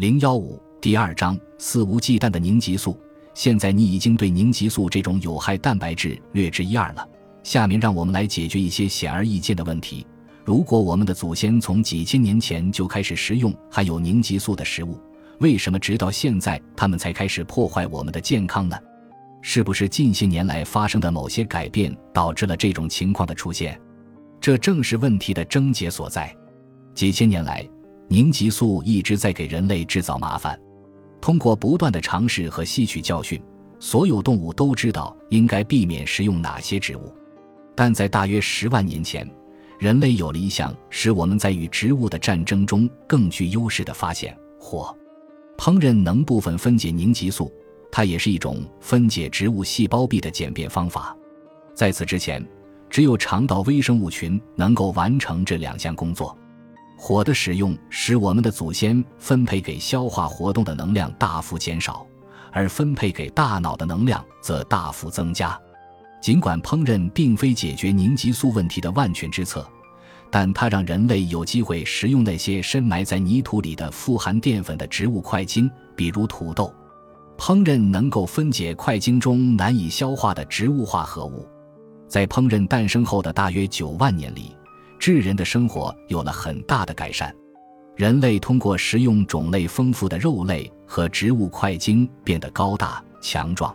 [0.00, 2.98] 零幺五第二章肆无忌惮的凝集素。
[3.34, 7.06] 现在你已经对凝集素这种有害蛋白质略知一二了。
[7.42, 10.06] 下面让我们来解决一些显而易见的问题。
[10.42, 14.98] 如果我们的祖先从几千年前就开始食用含有凝集素的食物，
[15.38, 18.78] 为什么直到现在他们才开始破坏我们的健康呢？
[19.42, 23.78] 是不是近些年来发生的某些改变导致了这种情况的出现？
[24.40, 26.34] 这正是问题的症结所在。
[26.94, 27.68] 几千年来，
[28.12, 30.60] 凝集素一直在给人类制造麻烦。
[31.20, 33.40] 通过不断的尝试和吸取教训，
[33.78, 37.14] 所有动物都知道应该避免食用哪些植物。
[37.76, 39.24] 但在大约十万年前，
[39.78, 44.92] 人类有了一项使我们在与植物的战争中更具优势的发现：火。
[45.56, 47.52] 烹饪能部分分解凝集素，
[47.92, 51.16] 它也是一种分解植物细胞壁的简便方法。
[51.74, 52.44] 在此之前，
[52.88, 56.36] 只有肠道微生物群能够完成这两项工作。
[57.02, 62.06] 火的使用使我们的祖先分配给消化活动的能量大幅减少，
[62.52, 65.58] 而分配给大脑的能量则大幅增加。
[66.20, 69.66] 尽管烹饪并非解决凝集素问题的万全之策，
[70.30, 76.70] 但它让人类有机会食用那些深埋在泥土里的富含淀粉的植物块茎，比如土豆。
[77.38, 81.48] 烹饪能够分解块茎中难以消化的植物化合物。
[82.06, 84.54] 在烹饪诞生后的大约九万年里。
[85.00, 87.34] 智人的生活有了很大的改善，
[87.96, 93.74] 人类通过食用种类丰富的肉类和植物块茎变得高大强壮。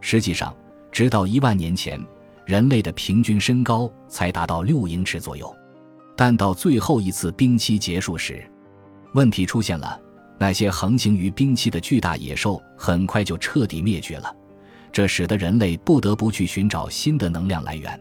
[0.00, 0.56] 实际上，
[0.90, 2.02] 直到一万年前，
[2.46, 5.54] 人类的平均身高才达到六英尺左右。
[6.16, 8.42] 但到最后一次冰期结束时，
[9.12, 10.00] 问题出现了：
[10.38, 14.34] 那些横行于冰期的巨大野兽很快就彻底灭绝了，
[14.90, 18.00] 这使得人类不得不去寻找新的能量来源。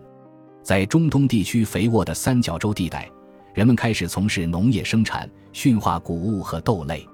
[0.63, 3.09] 在中东地区肥沃的三角洲地带，
[3.53, 7.05] 人们开始从事农业生产，驯化谷物和豆类。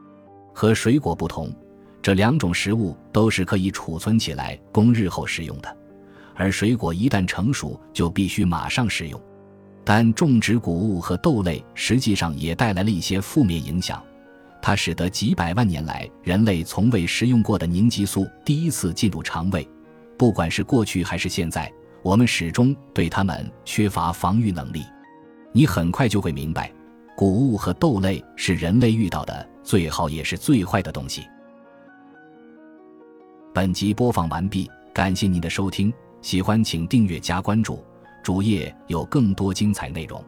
[0.53, 1.51] 和水果不同，
[1.99, 5.77] 这两种食物都是可以储存起来供日后食用的，
[6.35, 9.19] 而水果一旦成熟就必须马上食用。
[9.83, 14.03] 但种植谷物和豆类实际上也带来了一些负面影响，
[14.61, 19.67] 它使得几百万年来人类从未食用过的凝集素第一次进入肠胃，
[20.19, 21.71] 不管是过去还是现在。
[22.01, 24.85] 我们始终对它们缺乏防御能力，
[25.51, 26.71] 你很快就会明白，
[27.15, 31.23] 谷物和豆类是人类遇到的最好也是最坏的东西。
[33.53, 37.83] 本集播放完毕，感谢您的收听，喜欢请订阅加关注，
[38.23, 40.23] 主页有更多精彩内容。